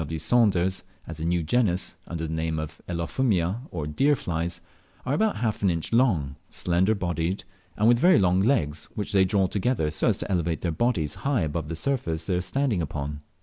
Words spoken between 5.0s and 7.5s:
are about half an inch long, slender bodied,